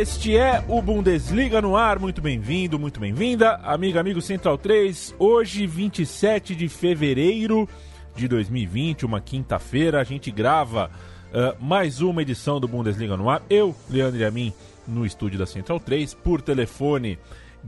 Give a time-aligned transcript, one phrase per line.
[0.00, 1.98] Este é o Bundesliga no ar.
[1.98, 5.16] Muito bem-vindo, muito bem-vinda, amiga, amigo Central 3.
[5.18, 7.68] Hoje, 27 de fevereiro
[8.14, 10.88] de 2020, uma quinta-feira, a gente grava
[11.32, 13.42] uh, mais uma edição do Bundesliga no ar.
[13.50, 14.52] Eu, Leandro e a mim,
[14.86, 17.18] no estúdio da Central 3, por telefone.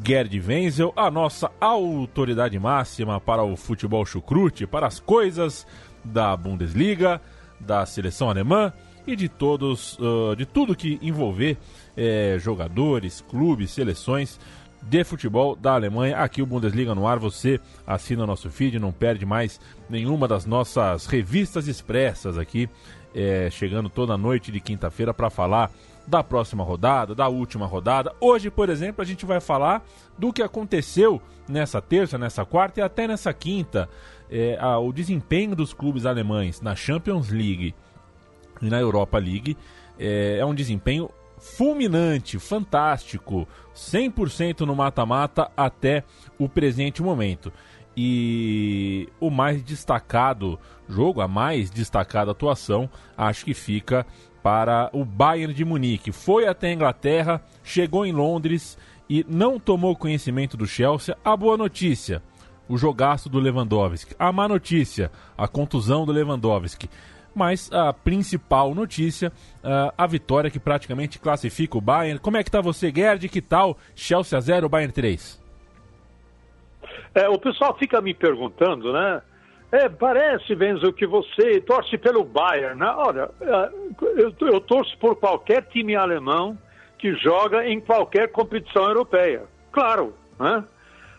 [0.01, 5.67] Gerd Wenzel, a nossa autoridade máxima para o futebol chucrute, para as coisas
[6.05, 7.21] da Bundesliga,
[7.59, 8.73] da seleção alemã
[9.07, 11.57] e de todos, uh, de tudo que envolver
[11.97, 14.39] é, jogadores, clubes, seleções
[14.83, 16.17] de futebol da Alemanha.
[16.19, 21.07] Aqui o Bundesliga no ar, você assina nosso feed, não perde mais nenhuma das nossas
[21.07, 22.69] revistas expressas aqui,
[23.15, 25.71] é, chegando toda noite de quinta-feira para falar
[26.07, 28.13] da próxima rodada, da última rodada.
[28.21, 29.85] Hoje, por exemplo, a gente vai falar
[30.19, 33.89] do que aconteceu nessa terça, nessa quarta e até nessa quinta.
[34.31, 37.75] É, a, o desempenho dos clubes alemães na Champions League
[38.61, 39.57] e na Europa League
[39.99, 46.05] é, é um desempenho fulminante, fantástico, 100% no mata-mata até
[46.39, 47.53] o presente momento.
[47.97, 50.59] E o mais destacado
[50.89, 54.07] jogo, a mais destacada atuação, acho que fica
[54.43, 56.13] para o Bayern de Munique.
[56.13, 61.17] Foi até a Inglaterra, chegou em Londres e não tomou conhecimento do Chelsea.
[61.25, 62.23] A boa notícia,
[62.69, 64.15] o jogaço do Lewandowski.
[64.19, 66.89] A má notícia, a contusão do Lewandowski
[67.35, 69.33] mas a principal notícia,
[69.97, 72.19] a vitória que praticamente classifica o Bayern.
[72.19, 73.29] Como é que tá você, Gerd?
[73.29, 75.41] Que tal Chelsea 0, Bayern 3?
[77.15, 79.23] É, o pessoal fica me perguntando, né?
[79.73, 82.93] É, parece, Venzo, que você torce pelo Bayern, né?
[82.97, 83.71] Olha, é,
[84.17, 86.59] eu, eu torço por qualquer time alemão
[86.99, 89.43] que joga em qualquer competição europeia.
[89.71, 90.65] Claro, né?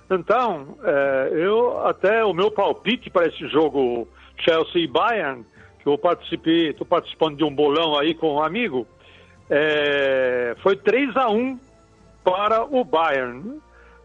[0.09, 4.07] Então, é, eu até o meu palpite para esse jogo
[4.37, 5.45] Chelsea e Bayern
[5.89, 8.87] eu participei, estou participando de um bolão aí com um amigo,
[9.49, 11.59] é, foi 3 a 1
[12.23, 13.59] para o Bayern.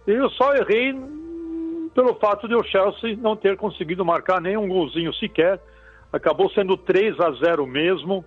[0.06, 0.94] Eu só errei
[1.94, 5.60] pelo fato de o Chelsea não ter conseguido marcar nenhum golzinho sequer.
[6.12, 8.24] Acabou sendo 3 a 0 mesmo,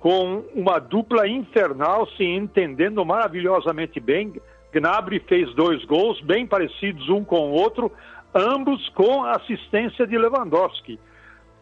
[0.00, 4.32] com uma dupla infernal se entendendo maravilhosamente bem.
[4.72, 7.92] Gnabry fez dois gols bem parecidos um com o outro,
[8.34, 10.98] ambos com assistência de Lewandowski.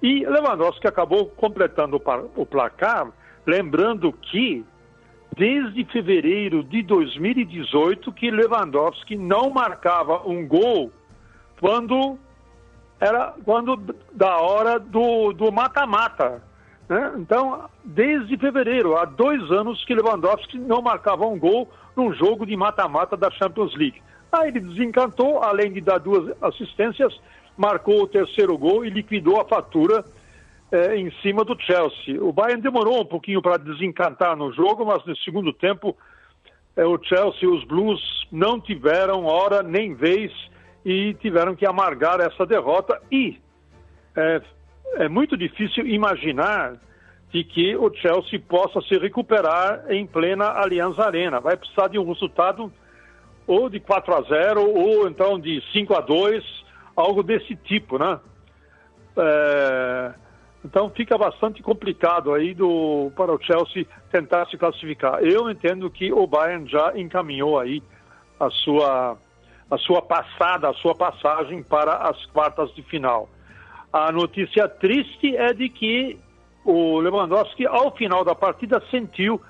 [0.02, 2.02] E Lewandowski acabou completando
[2.34, 3.08] o placar,
[3.46, 4.64] lembrando que
[5.36, 10.90] desde fevereiro de 2018 que Lewandowski não marcava um gol
[11.60, 12.18] quando
[13.00, 13.76] era quando
[14.12, 16.42] da hora do mata-mata.
[16.88, 17.14] Né?
[17.16, 22.56] Então, desde fevereiro, há dois anos que Lewandowski não marcava um gol num jogo de
[22.56, 24.02] mata-mata da Champions League.
[24.32, 27.18] Aí ele desencantou, além de dar duas assistências,
[27.56, 30.04] marcou o terceiro gol e liquidou a fatura
[30.70, 32.22] é, em cima do Chelsea.
[32.22, 35.96] O Bayern demorou um pouquinho para desencantar no jogo, mas no segundo tempo
[36.76, 38.00] é, o Chelsea e os Blues
[38.32, 40.32] não tiveram hora nem vez
[40.84, 43.00] e tiveram que amargar essa derrota.
[43.10, 43.38] E
[44.16, 44.40] é,
[44.96, 46.74] é muito difícil imaginar
[47.30, 51.40] de que o Chelsea possa se recuperar em plena Aliança Arena.
[51.40, 52.70] Vai precisar de um resultado
[53.46, 56.61] ou de 4 a 0 ou então de 5 a 2
[56.96, 58.18] algo desse tipo, né?
[59.16, 60.14] É,
[60.64, 65.22] então fica bastante complicado aí do, para o Chelsea tentar se classificar.
[65.22, 67.82] Eu entendo que o Bayern já encaminhou aí
[68.38, 69.16] a sua,
[69.70, 73.28] a sua passada, a sua passagem para as quartas de final.
[73.92, 76.18] A notícia triste é de que
[76.64, 79.40] o Lewandowski, ao final da partida, sentiu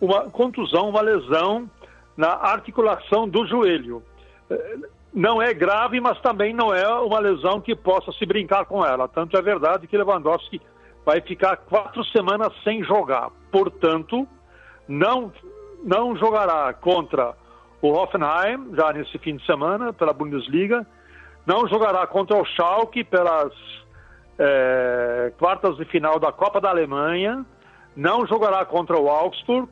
[0.00, 1.68] uma contusão, uma lesão
[2.16, 4.02] na articulação do joelho
[5.12, 9.08] não é grave, mas também não é uma lesão que possa se brincar com ela.
[9.08, 10.60] Tanto é verdade que Lewandowski
[11.04, 13.30] vai ficar quatro semanas sem jogar.
[13.50, 14.26] Portanto,
[14.86, 15.32] não,
[15.82, 17.34] não jogará contra
[17.82, 20.86] o Hoffenheim, já nesse fim de semana, pela Bundesliga.
[21.46, 23.52] Não jogará contra o Schalke pelas
[24.38, 27.44] é, quartas de final da Copa da Alemanha.
[27.96, 29.68] Não jogará contra o Augsburg.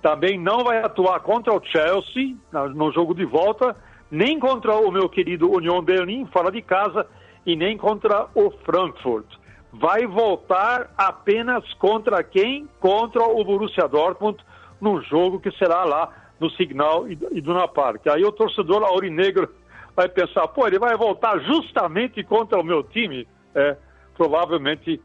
[0.00, 2.36] Também não vai atuar contra o Chelsea
[2.74, 3.76] no jogo de volta,
[4.14, 7.04] nem contra o meu querido Union Berlim, fora de casa,
[7.44, 9.26] e nem contra o Frankfurt.
[9.72, 12.68] Vai voltar apenas contra quem?
[12.78, 14.38] Contra o Borussia Dortmund,
[14.80, 18.06] no jogo que será lá no Signal e do Park.
[18.06, 19.48] Aí o torcedor aurinegro
[19.96, 23.26] vai pensar, pô, ele vai voltar justamente contra o meu time?
[23.52, 23.76] É,
[24.16, 25.00] provavelmente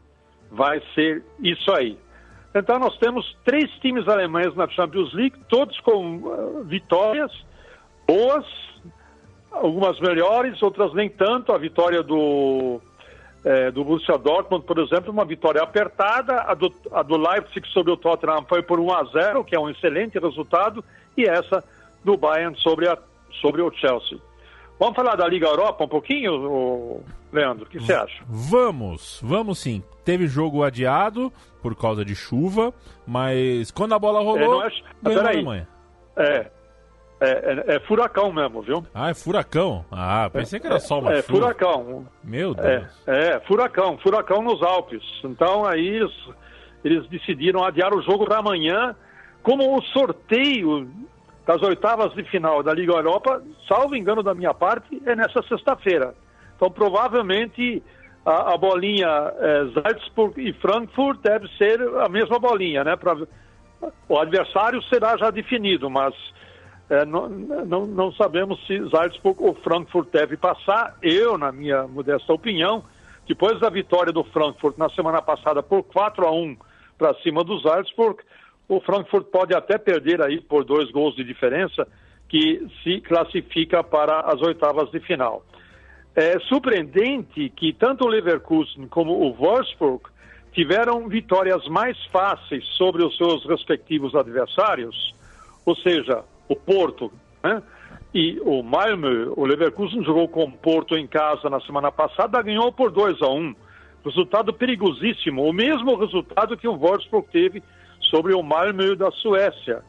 [0.52, 1.98] vai ser isso aí.
[2.54, 7.32] Então nós temos três times alemães na Champions League, todos com uh, vitórias
[8.06, 8.44] boas,
[9.50, 11.52] algumas melhores, outras nem tanto.
[11.52, 12.80] A vitória do,
[13.44, 16.42] é, do Borussia Dortmund, por exemplo, uma vitória apertada.
[16.42, 19.60] A do, a do Leipzig sobre o Tottenham foi por 1 a 0, que é
[19.60, 20.84] um excelente resultado,
[21.16, 21.64] e essa
[22.04, 22.96] do Bayern sobre, a,
[23.40, 24.18] sobre o Chelsea.
[24.78, 27.66] Vamos falar da Liga Europa um pouquinho, Leandro?
[27.66, 28.24] O que você acha?
[28.26, 29.82] Vamos, vamos sim.
[30.06, 31.30] Teve jogo adiado
[31.60, 32.72] por causa de chuva,
[33.06, 34.70] mas quando a bola rolou, é, é...
[35.02, 35.68] ganhou a Alemanha.
[36.16, 36.50] É,
[37.20, 37.28] é,
[37.72, 38.84] é, é, furacão mesmo, viu?
[38.94, 39.84] Ah, é furacão?
[39.90, 41.38] Ah, pensei que era só uma É, chuva.
[41.40, 42.06] furacão.
[42.24, 42.86] Meu Deus.
[43.06, 45.02] É, é, furacão, furacão nos Alpes.
[45.24, 46.12] Então aí eles,
[46.84, 48.94] eles decidiram adiar o jogo para amanhã,
[49.42, 50.88] como o sorteio
[51.46, 56.14] das oitavas de final da Liga Europa, salvo engano da minha parte, é nessa sexta-feira.
[56.56, 57.82] Então, provavelmente,
[58.24, 59.08] a, a bolinha
[59.38, 62.96] é, Salzburg e Frankfurt deve ser a mesma bolinha, né?
[62.96, 63.16] Pra,
[64.08, 66.14] o adversário será já definido, mas
[66.90, 70.96] é, não, não, não, sabemos se Salzburg ou Frankfurt deve passar.
[71.00, 72.82] Eu, na minha modesta opinião,
[73.28, 76.56] depois da vitória do Frankfurt na semana passada por 4 a 1
[76.98, 78.20] para cima do Salzburg,
[78.68, 81.86] o Frankfurt pode até perder aí por dois gols de diferença,
[82.28, 85.44] que se classifica para as oitavas de final.
[86.16, 90.02] É surpreendente que tanto o Leverkusen como o Wolfsburg
[90.52, 95.14] tiveram vitórias mais fáceis sobre os seus respectivos adversários,
[95.64, 97.12] ou seja, o Porto
[97.42, 97.62] né?
[98.12, 99.32] e o Malmö.
[99.36, 103.28] O Leverkusen jogou com o Porto em casa na semana passada, ganhou por 2 a
[103.28, 103.54] 1 um.
[104.04, 107.62] Resultado perigosíssimo, o mesmo resultado que o Wolfsburg teve
[108.00, 109.82] sobre o Malmö da Suécia.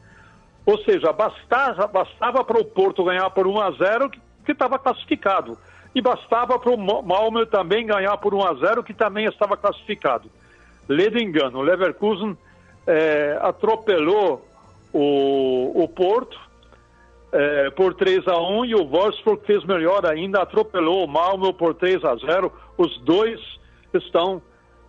[0.64, 4.10] Ou seja, bastava, bastava para o Porto ganhar por 1 a 0
[4.44, 5.58] que estava classificado.
[5.94, 10.30] E bastava para o Malmö também ganhar por 1 a 0 que também estava classificado.
[10.88, 12.36] Lê do engano, o Leverkusen
[12.86, 14.46] é, atropelou
[14.92, 16.38] o, o Porto
[17.32, 21.74] é, por 3 a 1 e o Wolfsburg fez melhor ainda, atropelou o Malmö por
[21.74, 22.52] 3 a 0.
[22.76, 23.40] Os dois
[23.94, 24.42] estão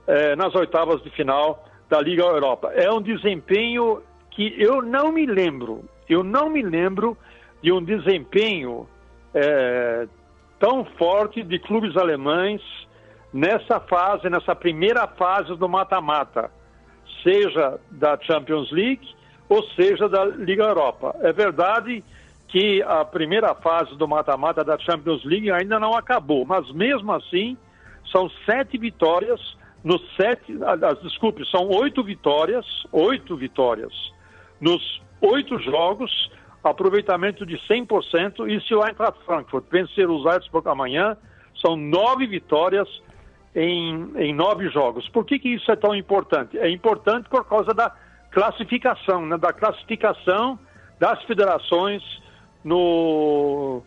[0.05, 2.71] é, nas oitavas de final da Liga Europa.
[2.73, 4.01] É um desempenho
[4.31, 7.17] que eu não me lembro, eu não me lembro
[7.61, 8.87] de um desempenho
[9.33, 10.07] é,
[10.59, 12.61] tão forte de clubes alemães
[13.31, 16.51] nessa fase, nessa primeira fase do mata-mata,
[17.23, 19.07] seja da Champions League
[19.47, 21.15] ou seja da Liga Europa.
[21.21, 22.22] É verdade que
[22.85, 27.57] a primeira fase do mata-mata da Champions League ainda não acabou, mas mesmo assim
[28.11, 29.39] são sete vitórias
[29.83, 30.55] nos sete,
[31.01, 33.91] desculpe, são oito vitórias, oito vitórias
[34.61, 36.31] nos oito jogos,
[36.63, 41.17] aproveitamento de 100%, e se o Eintracht Frankfurt vencer os Salzburg amanhã,
[41.59, 42.87] são nove vitórias
[43.55, 45.07] em, em nove jogos.
[45.09, 46.57] Por que, que isso é tão importante?
[46.57, 47.93] É importante por causa da
[48.31, 50.57] classificação, né, da classificação
[50.99, 52.01] das federações
[52.63, 53.81] no,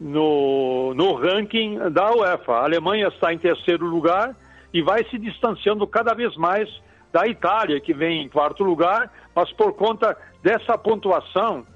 [0.00, 2.52] no, no ranking da UEFA.
[2.52, 4.34] A Alemanha está em terceiro lugar,
[4.72, 6.68] e vai se distanciando cada vez mais
[7.12, 11.66] da Itália, que vem em quarto lugar, mas por conta dessa pontuação,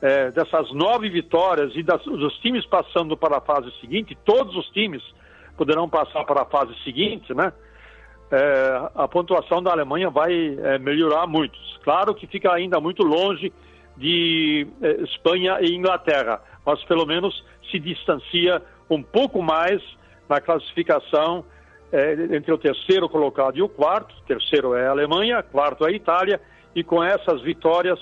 [0.00, 4.66] é, dessas nove vitórias e das, dos times passando para a fase seguinte, todos os
[4.70, 5.02] times
[5.56, 7.52] poderão passar para a fase seguinte, né?
[8.32, 11.56] É, a pontuação da Alemanha vai é, melhorar muito.
[11.84, 13.52] Claro que fica ainda muito longe
[14.02, 19.80] de é, Espanha e Inglaterra, mas pelo menos se distancia um pouco mais
[20.28, 21.44] na classificação
[21.92, 24.12] é, entre o terceiro colocado e o quarto.
[24.26, 26.40] Terceiro é a Alemanha, quarto é a Itália,
[26.74, 27.98] e com essas vitórias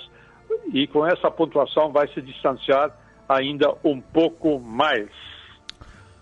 [0.73, 2.90] e com essa pontuação vai se distanciar
[3.28, 5.11] ainda um pouco mais.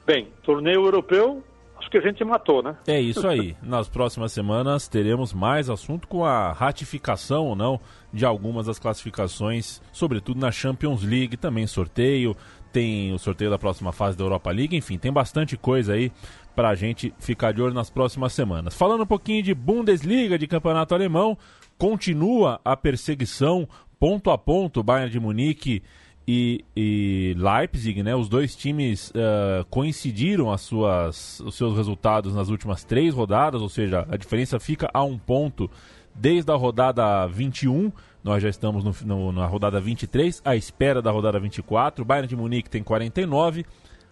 [0.05, 1.45] Bem, torneio europeu,
[1.79, 2.77] acho que a gente matou, né?
[2.87, 3.57] É isso aí.
[3.63, 7.81] Nas próximas semanas teremos mais assunto com a ratificação ou não
[8.13, 12.37] de algumas das classificações, sobretudo na Champions League, também sorteio,
[12.73, 16.11] tem o sorteio da próxima fase da Europa League, enfim, tem bastante coisa aí
[16.55, 18.75] para a gente ficar de olho nas próximas semanas.
[18.75, 21.37] Falando um pouquinho de Bundesliga, de campeonato alemão,
[21.79, 23.69] continua a perseguição
[23.99, 25.83] ponto a ponto, Bayern de Munique
[26.31, 28.15] e, e Leipzig, né?
[28.15, 33.69] Os dois times uh, coincidiram as suas, os seus resultados nas últimas três rodadas, ou
[33.71, 35.71] seja, a diferença fica a um ponto
[36.15, 37.91] desde a rodada 21.
[38.23, 42.05] Nós já estamos no, no, na rodada 23, à espera da rodada 24.
[42.05, 43.65] Bayern de Munique tem 49,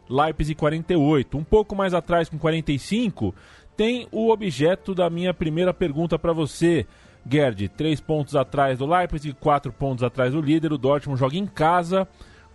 [0.08, 1.36] Leipzig 48.
[1.36, 3.34] Um pouco mais atrás, com 45,
[3.76, 6.86] tem o objeto da minha primeira pergunta para você.
[7.28, 10.72] Gerd, três pontos atrás do Leipzig, quatro pontos atrás do líder.
[10.72, 12.06] O Dortmund joga em casa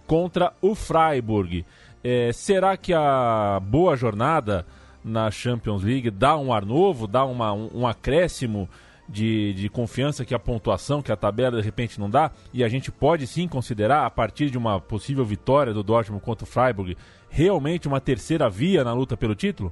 [0.07, 1.65] contra o Freiburg.
[2.03, 4.65] É, será que a boa jornada
[5.03, 8.69] na Champions League dá um ar novo, dá uma, um, um acréscimo
[9.07, 12.31] de, de confiança que a pontuação, que a tabela de repente não dá?
[12.53, 16.45] E a gente pode sim considerar, a partir de uma possível vitória do Dortmund contra
[16.45, 16.97] o Freiburg,
[17.29, 19.71] realmente uma terceira via na luta pelo título?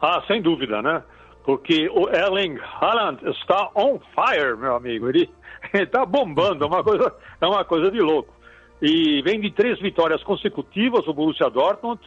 [0.00, 1.02] Ah, sem dúvida, né?
[1.44, 5.08] Porque o Erling Haaland está on fire, meu amigo.
[5.08, 5.30] Ele
[5.72, 8.32] está bombando, é uma, coisa, é uma coisa de louco.
[8.80, 12.00] E vem de três vitórias consecutivas o Borussia Dortmund,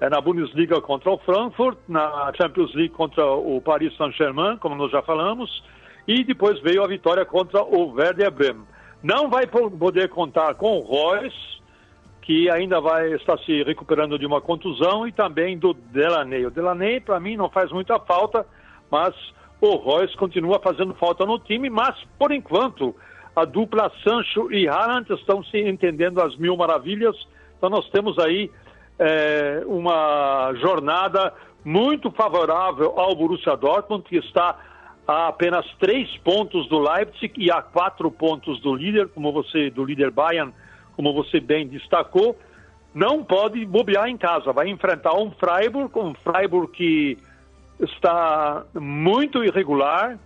[0.00, 4.92] é na Bundesliga contra o Frankfurt, na Champions League contra o Paris Saint-Germain, como nós
[4.92, 5.62] já falamos,
[6.06, 8.66] e depois veio a vitória contra o Werder Bremen.
[9.02, 11.58] Não vai poder contar com o Royce,
[12.22, 16.46] que ainda vai estar se recuperando de uma contusão, e também do Delaney.
[16.46, 18.46] O Delaney, para mim, não faz muita falta,
[18.90, 19.14] mas
[19.60, 22.94] o Royce continua fazendo falta no time, mas por enquanto
[23.34, 27.16] a dupla Sancho e Haaland estão se entendendo às mil maravilhas.
[27.56, 28.50] Então nós temos aí
[28.98, 31.32] é, uma jornada
[31.64, 34.58] muito favorável ao Borussia Dortmund, que está
[35.06, 39.84] a apenas três pontos do Leipzig e a quatro pontos do líder, como você do
[39.84, 40.52] líder Bayern,
[40.96, 42.36] como você bem destacou.
[42.94, 47.18] Não pode bobear em casa, vai enfrentar um Freiburg, um Freiburg que
[47.80, 50.18] está muito irregular.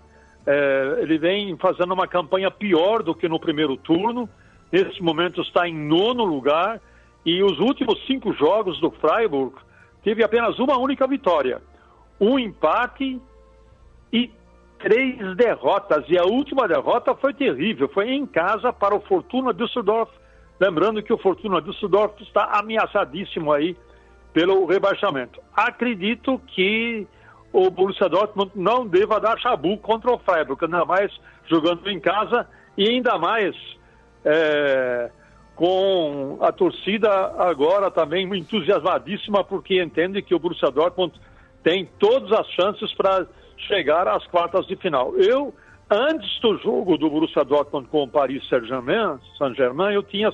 [0.46, 4.28] É, ele vem fazendo uma campanha pior do que no primeiro turno.
[4.70, 6.80] Nesse momento está em nono lugar.
[7.24, 9.54] E os últimos cinco jogos do Freiburg
[10.02, 11.62] teve apenas uma única vitória,
[12.20, 13.20] um empate
[14.12, 14.30] e
[14.80, 16.04] três derrotas.
[16.08, 20.10] E a última derrota foi terrível, foi em casa para o Fortuna Düsseldorf.
[20.58, 23.76] Lembrando que o Fortuna Düsseldorf está ameaçadíssimo aí
[24.32, 25.40] pelo rebaixamento.
[25.54, 27.06] Acredito que
[27.52, 31.12] o Borussia Dortmund não deva dar chabu contra o Freiburg, ainda mais
[31.46, 33.54] jogando em casa e ainda mais
[34.24, 35.10] é,
[35.54, 41.12] com a torcida agora também entusiasmadíssima porque entende que o Borussia Dortmund
[41.62, 43.26] tem todas as chances para
[43.68, 45.14] chegar às quartas de final.
[45.16, 45.54] Eu,
[45.90, 50.32] antes do jogo do Borussia Dortmund com o Paris Saint-Germain, Saint-Germain, eu tinha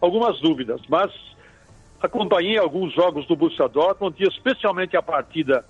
[0.00, 1.12] algumas dúvidas, mas
[2.02, 5.64] acompanhei alguns jogos do Borussia Dortmund e especialmente a partida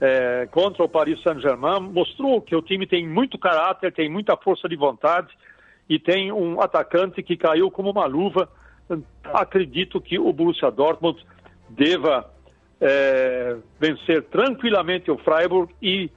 [0.00, 4.68] é, contra o Paris Saint-Germain, mostrou que o time tem muito caráter, tem muita força
[4.68, 5.28] de vontade
[5.88, 8.48] e tem um atacante que caiu como uma luva.
[9.24, 11.24] Acredito que o Borussia Dortmund
[11.68, 12.30] deva
[12.80, 16.10] é, vencer tranquilamente o Freiburg e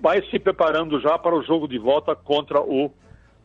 [0.00, 2.92] vai se preparando já para o jogo de volta contra o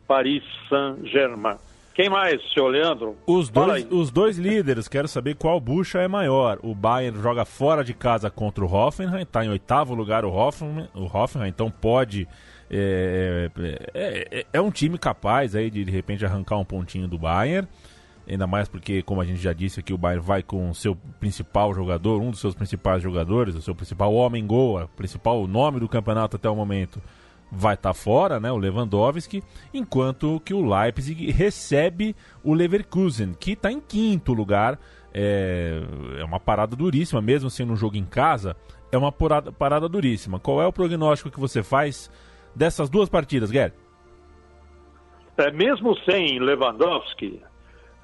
[0.06, 1.56] Paris Saint-Germain.
[1.94, 3.16] Quem mais, senhor Leandro?
[3.24, 6.58] Os dois, os dois líderes, quero saber qual bucha é maior.
[6.60, 10.88] O Bayern joga fora de casa contra o Hoffenheim, está em oitavo lugar o Hoffenheim,
[10.92, 12.26] o Hoffenheim então pode.
[12.68, 13.48] É,
[13.94, 17.68] é, é, é, um time capaz aí de de repente arrancar um pontinho do Bayern.
[18.26, 20.96] Ainda mais porque, como a gente já disse aqui, o Bayern vai com o seu
[21.20, 25.88] principal jogador, um dos seus principais jogadores, o seu principal homem-gol, o principal nome do
[25.88, 27.00] campeonato até o momento,
[27.54, 29.42] vai estar tá fora, né, o Lewandowski,
[29.72, 34.78] enquanto que o Leipzig recebe o Leverkusen, que está em quinto lugar.
[35.16, 35.80] É,
[36.18, 38.56] é, uma parada duríssima, mesmo sendo um jogo em casa,
[38.90, 40.40] é uma parada, parada duríssima.
[40.40, 42.10] Qual é o prognóstico que você faz
[42.52, 43.72] dessas duas partidas, Guer?
[45.36, 47.40] É, mesmo sem Lewandowski,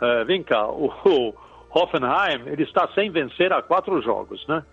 [0.01, 1.35] é, vem cá, o, o
[1.71, 4.65] Hoffenheim ele está sem vencer há quatro jogos, né?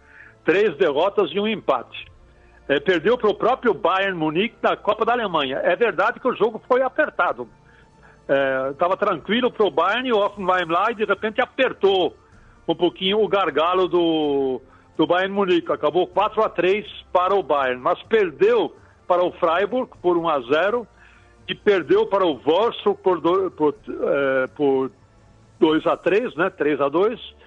[0.45, 2.05] Três derrotas e um empate
[2.67, 5.59] é, perdeu para o próprio Bayern Munique na Copa da Alemanha.
[5.63, 7.47] É verdade que o jogo foi apertado.
[8.71, 12.15] Estava é, tranquilo para o Bayern e o Hoffenheim lá e de repente apertou
[12.67, 14.61] um pouquinho o gargalo do,
[14.97, 15.71] do Bayern Munique.
[15.71, 18.75] Acabou 4 a 3 para o Bayern, mas perdeu
[19.07, 20.87] para o Freiburg por 1 a 0
[21.47, 24.91] e perdeu para o Wolfsburg por, do, por, é, por
[25.57, 26.49] 2 a 3, né?
[26.49, 27.37] 3 a 2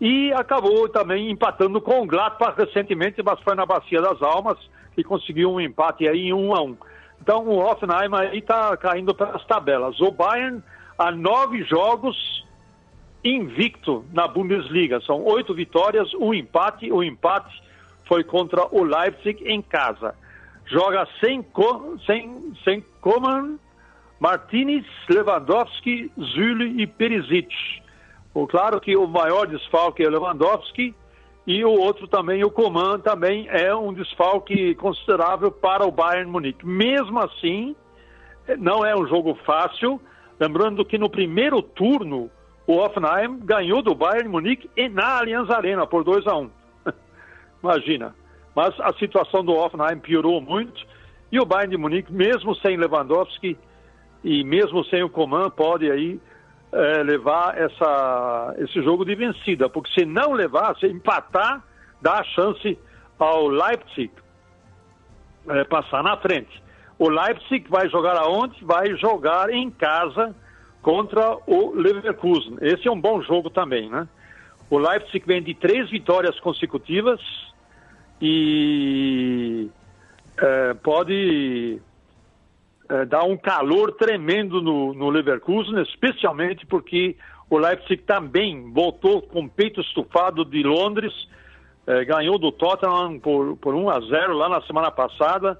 [0.00, 4.58] e acabou também empatando com o Gladbach recentemente, mas foi na Bacia das Almas
[4.96, 6.76] e conseguiu um empate aí em 1 a 1.
[7.22, 9.98] Então o Hoffenheim aí está caindo pelas tabelas.
[10.00, 10.62] O Bayern
[10.98, 12.44] há nove jogos
[13.24, 15.00] invicto na Bundesliga.
[15.00, 16.92] São oito vitórias, um empate.
[16.92, 17.62] O empate
[18.06, 20.14] foi contra o Leipzig em casa.
[20.66, 21.44] Joga sem,
[22.04, 23.58] sem, sem Coman,
[24.20, 27.54] Martinez, Lewandowski, Zülle e Perisic.
[28.36, 30.94] O, claro que o maior desfalque é Lewandowski
[31.46, 36.66] e o outro também, o Coman, também é um desfalque considerável para o Bayern Munique.
[36.66, 37.74] Mesmo assim,
[38.58, 39.98] não é um jogo fácil.
[40.38, 42.30] Lembrando que no primeiro turno,
[42.66, 46.50] o Hoffenheim ganhou do Bayern Munique na Allianz Arena por 2 a 1 um.
[47.64, 48.14] Imagina.
[48.54, 50.86] Mas a situação do Hoffenheim piorou muito
[51.32, 53.56] e o Bayern de Munique, mesmo sem Lewandowski
[54.22, 56.20] e mesmo sem o Coman, pode aí
[56.76, 61.64] é, levar essa, esse jogo de vencida, porque se não levar, se empatar,
[62.02, 62.78] dá a chance
[63.18, 64.10] ao Leipzig
[65.48, 66.62] é, passar na frente.
[66.98, 68.62] O Leipzig vai jogar aonde?
[68.62, 70.34] Vai jogar em casa
[70.82, 72.56] contra o Leverkusen.
[72.60, 74.06] Esse é um bom jogo também, né?
[74.68, 77.20] O Leipzig vem de três vitórias consecutivas
[78.20, 79.68] e
[80.38, 81.80] é, pode
[82.88, 87.16] é, dar um calor tremendo no, no Leverkusen, especialmente porque
[87.48, 91.12] o Leipzig também voltou com peito estufado de Londres,
[91.86, 95.58] é, ganhou do Tottenham por, por 1 a 0 lá na semana passada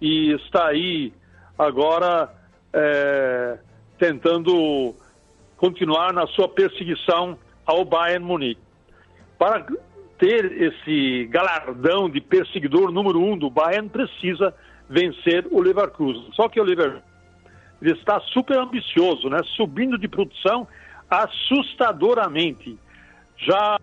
[0.00, 1.12] e está aí
[1.58, 2.32] agora
[2.72, 3.58] é,
[3.98, 4.94] tentando
[5.56, 8.60] continuar na sua perseguição ao Bayern Munique.
[9.38, 9.66] Para
[10.18, 14.54] ter esse galardão de perseguidor número um do Bayern, precisa
[14.90, 16.28] vencer o Leverkusen.
[16.32, 17.02] Só que o Leverkusen
[17.80, 19.40] está super ambicioso, né?
[19.56, 20.66] subindo de produção
[21.08, 22.76] assustadoramente.
[23.38, 23.78] Já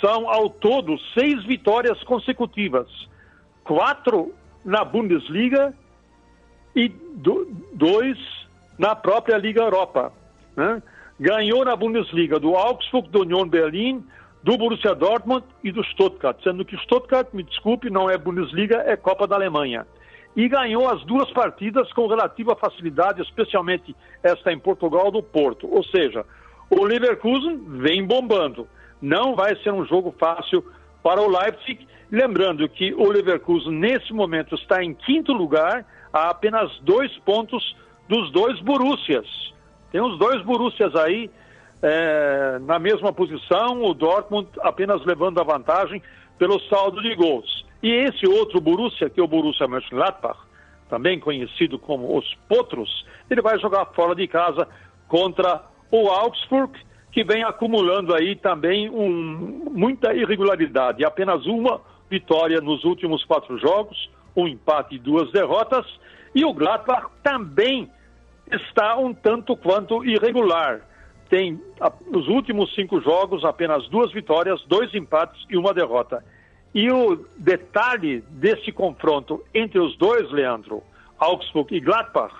[0.00, 2.86] são ao todo seis vitórias consecutivas,
[3.64, 4.32] quatro
[4.64, 5.74] na Bundesliga
[6.74, 8.16] e do, dois
[8.78, 10.12] na própria Liga Europa.
[10.56, 10.82] Né?
[11.20, 14.02] Ganhou na Bundesliga do Augsburg, do Union Berlin,
[14.42, 18.96] do Borussia Dortmund e do Stuttgart, sendo que Stuttgart, me desculpe, não é Bundesliga, é
[18.96, 19.86] Copa da Alemanha.
[20.38, 23.92] E ganhou as duas partidas com relativa facilidade, especialmente
[24.22, 25.68] esta em Portugal do Porto.
[25.68, 26.24] Ou seja,
[26.70, 28.68] o Leverkusen vem bombando.
[29.02, 30.64] Não vai ser um jogo fácil
[31.02, 31.88] para o Leipzig.
[32.08, 37.76] Lembrando que o Leverkusen, nesse momento, está em quinto lugar, a apenas dois pontos
[38.08, 39.26] dos dois Borussias.
[39.90, 41.28] Tem os dois Borussias aí
[41.82, 46.00] é, na mesma posição, o Dortmund apenas levando a vantagem
[46.38, 47.66] pelo saldo de gols.
[47.82, 50.38] E esse outro Borussia, que é o Borussia Mönchengladbach,
[50.88, 54.66] também conhecido como os Potros, ele vai jogar fora de casa
[55.06, 56.72] contra o Augsburg,
[57.12, 61.04] que vem acumulando aí também um, muita irregularidade.
[61.04, 65.86] Apenas uma vitória nos últimos quatro jogos, um empate e duas derrotas.
[66.34, 67.90] E o Gladbach também
[68.50, 70.80] está um tanto quanto irregular.
[71.28, 71.60] Tem,
[72.10, 76.24] nos últimos cinco jogos, apenas duas vitórias, dois empates e uma derrota.
[76.78, 80.80] E o detalhe desse confronto entre os dois, Leandro,
[81.18, 82.32] Augsburg e Gladbach,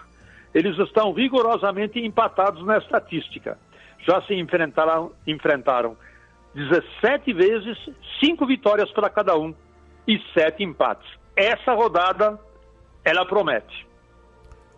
[0.54, 3.58] eles estão rigorosamente empatados na estatística.
[4.06, 5.96] Já se enfrentaram, enfrentaram
[6.54, 7.76] 17 vezes,
[8.20, 9.52] cinco vitórias para cada um
[10.06, 11.10] e sete empates.
[11.34, 12.38] Essa rodada,
[13.04, 13.88] ela promete,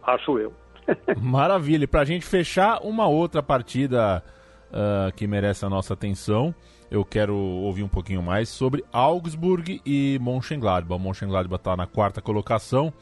[0.03, 0.55] acho eu.
[1.21, 1.87] Maravilha.
[1.87, 4.25] Para a gente fechar uma outra partida
[4.71, 6.55] uh, que merece a nossa atenção,
[6.91, 11.03] eu quero ouvir um pouquinho mais sobre Augsburg e Mönchengladbach.
[11.03, 12.93] Mönchengladbach está na quarta colocação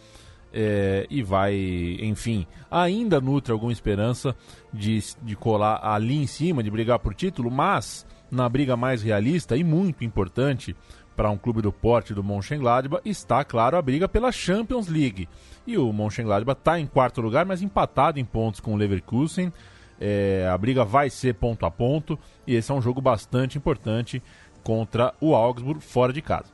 [0.53, 1.55] é, e vai,
[2.01, 4.35] enfim, ainda nutre alguma esperança
[4.73, 9.57] de, de colar ali em cima, de brigar por título, mas na briga mais realista
[9.57, 10.77] e muito importante
[11.17, 15.29] para um clube do porte do Mönchengladbach está, claro, a briga pela Champions League.
[15.67, 19.53] E o Mönchengladbach está em quarto lugar, mas empatado em pontos com o Leverkusen.
[20.01, 24.23] É, a briga vai ser ponto a ponto e esse é um jogo bastante importante
[24.63, 26.53] contra o Augsburg fora de casa.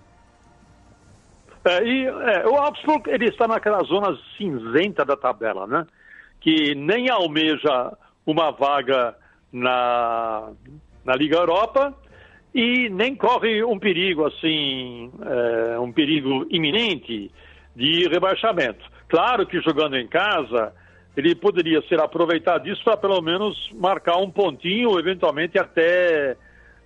[1.64, 5.86] É, e é, o Augsburg ele está naquela zona cinzenta da tabela, né?
[6.40, 7.92] Que nem almeja
[8.26, 9.16] uma vaga
[9.52, 10.50] na,
[11.04, 11.94] na Liga Europa
[12.54, 17.30] e nem corre um perigo assim, é, um perigo iminente
[17.74, 18.84] de rebaixamento.
[19.08, 20.72] Claro que jogando em casa,
[21.16, 26.36] ele poderia ser aproveitado disso para pelo menos marcar um pontinho, ou eventualmente até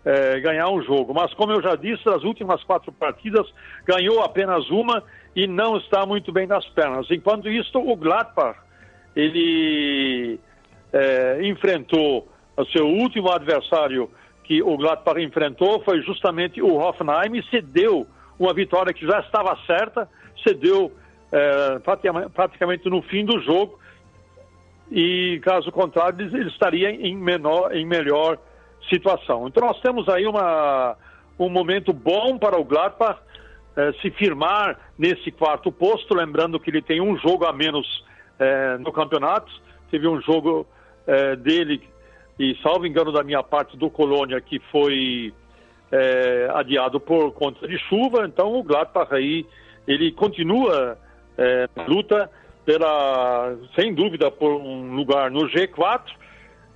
[0.04, 1.14] é, ganhar um jogo.
[1.14, 3.46] Mas como eu já disse, nas últimas quatro partidas
[3.86, 5.02] ganhou apenas uma
[5.34, 7.10] e não está muito bem nas pernas.
[7.10, 8.58] Enquanto isso, o Gladbach
[9.16, 10.38] ele
[10.92, 14.10] é, enfrentou o seu último adversário
[14.44, 18.06] que o Gladbach enfrentou foi justamente o Hoffenheim e cedeu
[18.38, 20.08] uma vitória que já estava certa,
[20.42, 20.92] cedeu
[21.30, 21.78] é,
[22.34, 23.78] praticamente no fim do jogo
[24.90, 28.38] e caso contrário ele estaria em menor, em melhor
[28.88, 29.46] situação.
[29.46, 30.96] Então nós temos aí uma,
[31.38, 33.20] um momento bom para o Gladbach
[33.76, 37.86] eh, se firmar nesse quarto posto, lembrando que ele tem um jogo a menos
[38.38, 39.52] eh, no campeonato,
[39.90, 40.66] teve um jogo
[41.06, 41.82] eh, dele,
[42.38, 45.34] e salvo engano da minha parte, do Colônia, que foi
[45.90, 49.46] é, adiado por conta de chuva, então o Gladbach aí,
[49.86, 50.98] ele continua
[51.36, 52.30] é, luta
[52.68, 56.02] pela, sem dúvida, por um lugar no G4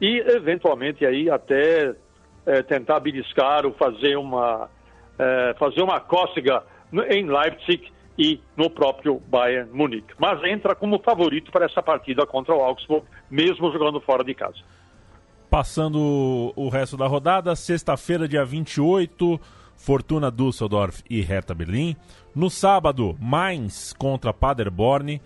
[0.01, 1.95] e eventualmente aí até
[2.47, 4.71] é, tentar beliscar ou fazer uma,
[5.19, 6.63] é, fazer uma cócega
[7.11, 10.15] em Leipzig e no próprio Bayern Munique.
[10.19, 14.61] Mas entra como favorito para essa partida contra o Augsburg, mesmo jogando fora de casa.
[15.51, 19.39] Passando o resto da rodada, sexta-feira, dia 28,
[19.77, 21.95] Fortuna Düsseldorf e Hertha Berlim.
[22.35, 25.21] No sábado, Mainz contra Paderborn.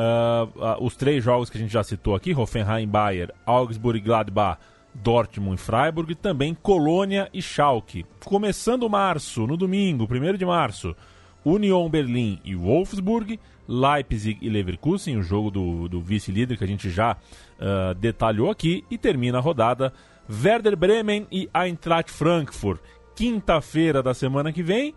[0.00, 4.58] Uh, uh, os três jogos que a gente já citou aqui, Hoffenheim, Bayer, Augsburg, Gladbach,
[4.94, 6.14] Dortmund e Freiburg.
[6.14, 8.06] Também Colônia e Schalke.
[8.24, 10.96] Começando março, no domingo, 1 de março,
[11.44, 16.88] Union Berlim e Wolfsburg, Leipzig e Leverkusen, o jogo do, do vice-líder que a gente
[16.88, 19.92] já uh, detalhou aqui, e termina a rodada
[20.30, 22.80] Werder Bremen e Eintracht Frankfurt.
[23.14, 24.94] Quinta-feira da semana que vem,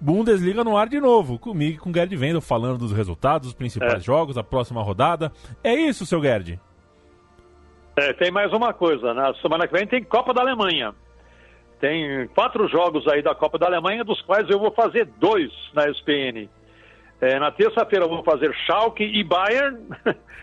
[0.00, 3.56] Bundesliga no ar de novo, comigo e com o Gerd Wendel falando dos resultados, dos
[3.56, 4.00] principais é.
[4.00, 5.32] jogos, a próxima rodada.
[5.64, 6.60] É isso, seu Gerd?
[7.96, 10.94] É, tem mais uma coisa, na semana que vem tem Copa da Alemanha.
[11.80, 15.88] Tem quatro jogos aí da Copa da Alemanha, dos quais eu vou fazer dois na
[15.90, 16.48] SPN.
[17.20, 19.78] É, na terça-feira eu vou fazer Schalke e Bayern.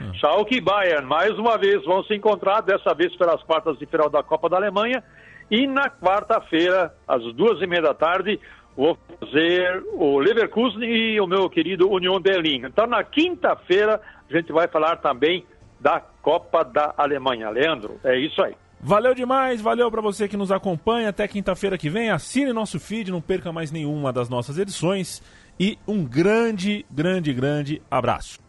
[0.02, 0.14] Hum.
[0.20, 4.10] Schalke e Bayern, mais uma vez, vão se encontrar, dessa vez pelas quartas de final
[4.10, 5.04] da Copa da Alemanha.
[5.52, 8.40] E na quarta-feira, às duas e meia da tarde,
[8.76, 12.66] vou fazer o Leverkusen e o meu querido Union Berlim.
[12.66, 15.46] Então, na quinta-feira, a gente vai falar também
[15.80, 17.50] da Copa da Alemanha.
[17.50, 18.56] Leandro, é isso aí.
[18.80, 21.10] Valeu demais, valeu para você que nos acompanha.
[21.10, 22.10] Até quinta-feira que vem.
[22.10, 25.22] Assine nosso feed, não perca mais nenhuma das nossas edições.
[25.60, 28.40] E um grande, grande, grande abraço.